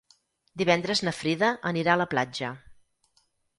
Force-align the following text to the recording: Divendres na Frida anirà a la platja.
Divendres 0.61 1.03
na 1.09 1.13
Frida 1.17 1.51
anirà 1.73 1.93
a 1.97 2.01
la 2.05 2.09
platja. 2.17 2.53